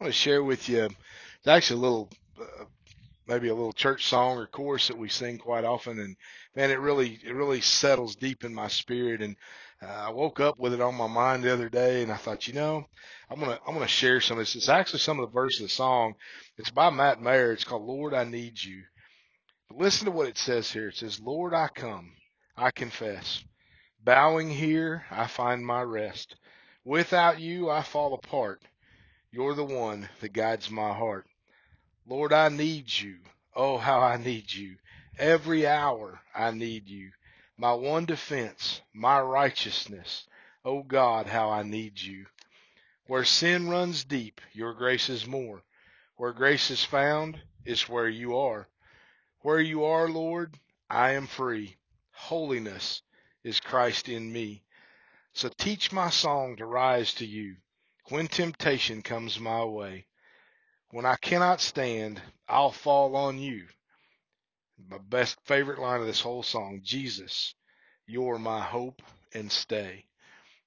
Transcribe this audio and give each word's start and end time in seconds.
I 0.00 0.04
want 0.04 0.14
to 0.14 0.20
share 0.20 0.44
with 0.44 0.68
you. 0.68 0.84
It's 0.84 1.48
actually 1.48 1.78
a 1.78 1.82
little, 1.82 2.10
uh, 2.40 2.64
maybe 3.26 3.48
a 3.48 3.54
little 3.54 3.72
church 3.72 4.06
song 4.06 4.38
or 4.38 4.46
chorus 4.46 4.88
that 4.88 4.98
we 4.98 5.08
sing 5.08 5.38
quite 5.38 5.64
often, 5.64 5.98
and 6.00 6.16
man, 6.54 6.70
it 6.70 6.80
really, 6.80 7.18
it 7.24 7.34
really 7.34 7.62
settles 7.62 8.16
deep 8.16 8.44
in 8.44 8.54
my 8.54 8.68
spirit. 8.68 9.22
And 9.22 9.36
uh, 9.82 9.86
I 9.86 10.10
woke 10.10 10.40
up 10.40 10.58
with 10.58 10.74
it 10.74 10.82
on 10.82 10.96
my 10.96 11.06
mind 11.06 11.44
the 11.44 11.52
other 11.52 11.70
day, 11.70 12.02
and 12.02 12.12
I 12.12 12.16
thought, 12.16 12.46
you 12.46 12.54
know, 12.54 12.84
I'm 13.30 13.40
gonna, 13.40 13.58
I'm 13.66 13.74
gonna 13.74 13.88
share 13.88 14.20
some 14.20 14.38
of 14.38 14.42
this. 14.42 14.54
It's 14.56 14.68
actually 14.68 15.00
some 15.00 15.18
of 15.18 15.28
the 15.28 15.34
verses 15.34 15.62
of 15.62 15.68
the 15.68 15.74
song. 15.74 16.14
It's 16.58 16.70
by 16.70 16.90
Matt 16.90 17.22
Maher. 17.22 17.52
It's 17.52 17.64
called 17.64 17.86
"Lord, 17.86 18.14
I 18.14 18.24
Need 18.24 18.62
You." 18.62 18.82
But 19.68 19.78
listen 19.78 20.06
to 20.06 20.12
what 20.12 20.28
it 20.28 20.38
says 20.38 20.70
here. 20.72 20.88
It 20.88 20.96
says, 20.96 21.20
"Lord, 21.20 21.54
I 21.54 21.68
come, 21.68 22.12
I 22.56 22.70
confess, 22.70 23.44
bowing 24.04 24.50
here, 24.50 25.06
I 25.10 25.26
find 25.26 25.66
my 25.66 25.82
rest. 25.82 26.36
Without 26.84 27.40
you, 27.40 27.70
I 27.70 27.82
fall 27.82 28.14
apart." 28.14 28.62
You're 29.32 29.54
the 29.54 29.64
one 29.64 30.08
that 30.20 30.32
guides 30.32 30.70
my 30.70 30.94
heart. 30.94 31.26
Lord, 32.06 32.32
I 32.32 32.48
need 32.48 32.96
you. 32.96 33.18
Oh, 33.54 33.76
how 33.76 34.00
I 34.00 34.16
need 34.16 34.52
you. 34.52 34.76
Every 35.18 35.66
hour 35.66 36.20
I 36.32 36.52
need 36.52 36.88
you. 36.88 37.10
My 37.58 37.72
one 37.72 38.04
defense, 38.04 38.82
my 38.92 39.20
righteousness. 39.20 40.26
Oh 40.64 40.84
God, 40.84 41.26
how 41.26 41.50
I 41.50 41.64
need 41.64 42.00
you. 42.00 42.26
Where 43.06 43.24
sin 43.24 43.68
runs 43.68 44.04
deep, 44.04 44.40
your 44.52 44.74
grace 44.74 45.08
is 45.08 45.26
more. 45.26 45.64
Where 46.16 46.32
grace 46.32 46.70
is 46.70 46.84
found 46.84 47.40
is 47.64 47.88
where 47.88 48.08
you 48.08 48.36
are. 48.36 48.68
Where 49.40 49.60
you 49.60 49.84
are, 49.84 50.08
Lord, 50.08 50.58
I 50.88 51.12
am 51.12 51.26
free. 51.26 51.76
Holiness 52.12 53.02
is 53.42 53.58
Christ 53.58 54.08
in 54.08 54.32
me. 54.32 54.62
So 55.32 55.48
teach 55.48 55.90
my 55.92 56.10
song 56.10 56.56
to 56.56 56.66
rise 56.66 57.12
to 57.14 57.26
you 57.26 57.56
when 58.08 58.28
temptation 58.28 59.02
comes 59.02 59.40
my 59.40 59.64
way. 59.64 60.06
When 60.90 61.04
I 61.04 61.16
cannot 61.16 61.60
stand, 61.60 62.20
I'll 62.48 62.70
fall 62.70 63.16
on 63.16 63.38
you. 63.38 63.64
My 64.88 64.98
best 64.98 65.36
favorite 65.44 65.78
line 65.80 66.00
of 66.00 66.06
this 66.06 66.20
whole 66.20 66.42
song 66.42 66.80
Jesus, 66.84 67.54
you're 68.06 68.38
my 68.38 68.60
hope 68.60 69.02
and 69.34 69.50
stay. 69.50 70.04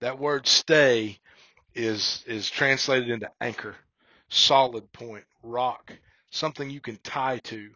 That 0.00 0.18
word 0.18 0.46
stay 0.46 1.18
is, 1.74 2.22
is 2.26 2.50
translated 2.50 3.10
into 3.10 3.30
anchor, 3.40 3.74
solid 4.28 4.92
point, 4.92 5.24
rock, 5.42 5.92
something 6.30 6.70
you 6.70 6.80
can 6.80 6.98
tie 7.02 7.38
to. 7.44 7.70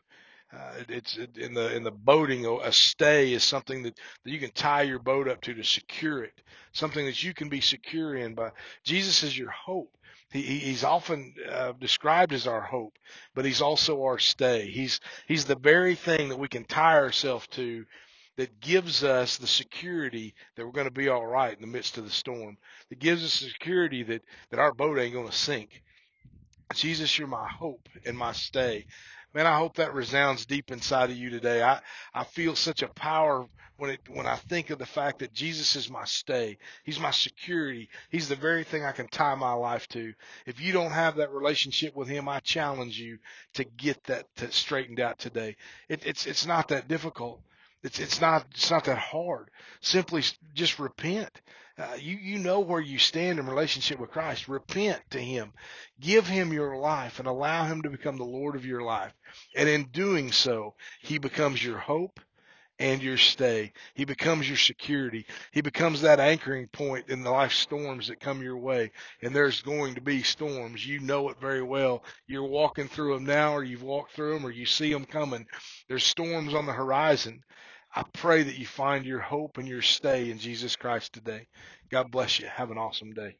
Uh, 0.52 0.82
it's 0.88 1.18
in 1.36 1.52
the 1.52 1.74
in 1.76 1.82
the 1.82 1.90
boating. 1.90 2.46
A 2.46 2.72
stay 2.72 3.32
is 3.34 3.44
something 3.44 3.82
that, 3.82 3.98
that 4.24 4.30
you 4.30 4.38
can 4.38 4.50
tie 4.52 4.82
your 4.82 4.98
boat 4.98 5.28
up 5.28 5.42
to 5.42 5.54
to 5.54 5.62
secure 5.62 6.24
it. 6.24 6.40
Something 6.72 7.04
that 7.06 7.22
you 7.22 7.34
can 7.34 7.48
be 7.48 7.60
secure 7.60 8.16
in. 8.16 8.34
By 8.34 8.52
Jesus 8.82 9.22
is 9.22 9.36
your 9.36 9.50
hope. 9.50 9.94
He, 10.30 10.42
he's 10.42 10.84
often 10.84 11.34
uh, 11.50 11.72
described 11.72 12.32
as 12.32 12.46
our 12.46 12.60
hope, 12.60 12.98
but 13.34 13.44
he's 13.44 13.60
also 13.62 14.02
our 14.04 14.18
stay. 14.18 14.70
He's 14.70 15.00
he's 15.26 15.44
the 15.44 15.56
very 15.56 15.94
thing 15.94 16.30
that 16.30 16.38
we 16.38 16.48
can 16.48 16.64
tie 16.64 16.96
ourselves 16.96 17.46
to, 17.48 17.84
that 18.36 18.60
gives 18.60 19.04
us 19.04 19.36
the 19.36 19.46
security 19.46 20.34
that 20.56 20.64
we're 20.64 20.72
going 20.72 20.86
to 20.86 20.92
be 20.92 21.08
all 21.08 21.26
right 21.26 21.54
in 21.54 21.60
the 21.60 21.66
midst 21.66 21.98
of 21.98 22.04
the 22.04 22.10
storm. 22.10 22.56
That 22.88 23.00
gives 23.00 23.22
us 23.22 23.40
the 23.40 23.50
security 23.50 24.02
that 24.04 24.22
that 24.50 24.60
our 24.60 24.72
boat 24.72 24.98
ain't 24.98 25.12
going 25.12 25.28
to 25.28 25.32
sink. 25.32 25.82
Jesus, 26.74 27.18
you're 27.18 27.28
my 27.28 27.48
hope 27.48 27.88
and 28.06 28.16
my 28.16 28.32
stay 28.32 28.86
man, 29.34 29.46
I 29.46 29.56
hope 29.56 29.76
that 29.76 29.94
resounds 29.94 30.46
deep 30.46 30.70
inside 30.70 31.10
of 31.10 31.16
you 31.16 31.30
today. 31.30 31.62
I, 31.62 31.80
I 32.14 32.24
feel 32.24 32.56
such 32.56 32.82
a 32.82 32.88
power 32.88 33.46
when 33.76 33.90
it 33.90 34.00
when 34.08 34.26
I 34.26 34.36
think 34.36 34.70
of 34.70 34.78
the 34.78 34.86
fact 34.86 35.20
that 35.20 35.32
Jesus 35.32 35.76
is 35.76 35.88
my 35.88 36.04
stay. 36.04 36.58
He's 36.84 36.98
my 36.98 37.12
security. 37.12 37.88
He's 38.10 38.28
the 38.28 38.36
very 38.36 38.64
thing 38.64 38.84
I 38.84 38.92
can 38.92 39.08
tie 39.08 39.36
my 39.36 39.52
life 39.52 39.86
to. 39.88 40.12
If 40.46 40.60
you 40.60 40.72
don't 40.72 40.90
have 40.90 41.16
that 41.16 41.32
relationship 41.32 41.94
with 41.94 42.08
him, 42.08 42.28
I 42.28 42.40
challenge 42.40 42.98
you 42.98 43.18
to 43.54 43.64
get 43.64 44.02
that 44.04 44.26
to 44.36 44.50
straightened 44.50 45.00
out 45.00 45.18
today. 45.18 45.56
It, 45.88 46.04
it's 46.04 46.26
it's 46.26 46.46
not 46.46 46.68
that 46.68 46.88
difficult. 46.88 47.40
It's 47.82 47.98
it's 47.98 48.20
not 48.20 48.46
it's 48.50 48.70
not 48.70 48.84
that 48.84 48.98
hard. 48.98 49.50
Simply 49.80 50.22
just 50.54 50.78
repent. 50.78 51.30
Uh, 51.78 51.96
you 51.98 52.16
you 52.16 52.38
know 52.38 52.58
where 52.60 52.80
you 52.80 52.98
stand 52.98 53.38
in 53.38 53.46
relationship 53.46 54.00
with 54.00 54.10
Christ. 54.10 54.48
Repent 54.48 55.00
to 55.10 55.20
Him, 55.20 55.52
give 56.00 56.26
Him 56.26 56.52
your 56.52 56.76
life, 56.76 57.20
and 57.20 57.28
allow 57.28 57.64
Him 57.66 57.82
to 57.82 57.90
become 57.90 58.16
the 58.16 58.24
Lord 58.24 58.56
of 58.56 58.66
your 58.66 58.82
life. 58.82 59.12
And 59.54 59.68
in 59.68 59.84
doing 59.84 60.32
so, 60.32 60.74
He 61.00 61.18
becomes 61.18 61.64
your 61.64 61.78
hope 61.78 62.20
and 62.80 63.02
your 63.02 63.16
stay. 63.16 63.72
He 63.94 64.04
becomes 64.04 64.48
your 64.48 64.56
security. 64.56 65.26
He 65.52 65.60
becomes 65.60 66.02
that 66.02 66.20
anchoring 66.20 66.68
point 66.68 67.08
in 67.08 67.22
the 67.22 67.30
life 67.30 67.52
storms 67.52 68.08
that 68.08 68.20
come 68.20 68.42
your 68.42 68.56
way. 68.56 68.92
And 69.22 69.34
there's 69.34 69.62
going 69.62 69.96
to 69.96 70.00
be 70.00 70.22
storms. 70.22 70.86
You 70.86 71.00
know 71.00 71.28
it 71.28 71.40
very 71.40 71.62
well. 71.62 72.04
You're 72.26 72.44
walking 72.44 72.88
through 72.88 73.14
them 73.14 73.24
now, 73.24 73.54
or 73.54 73.64
you've 73.64 73.82
walked 73.82 74.12
through 74.12 74.34
them, 74.34 74.46
or 74.46 74.50
you 74.50 74.66
see 74.66 74.92
them 74.92 75.04
coming. 75.04 75.46
There's 75.88 76.04
storms 76.04 76.54
on 76.54 76.66
the 76.66 76.72
horizon. 76.72 77.42
I 77.94 78.04
pray 78.12 78.42
that 78.44 78.58
you 78.58 78.66
find 78.66 79.04
your 79.06 79.20
hope 79.20 79.58
and 79.58 79.68
your 79.68 79.82
stay 79.82 80.30
in 80.30 80.38
Jesus 80.38 80.76
Christ 80.76 81.12
today. 81.12 81.46
God 81.90 82.10
bless 82.10 82.38
you. 82.38 82.46
Have 82.46 82.70
an 82.70 82.78
awesome 82.78 83.12
day. 83.12 83.36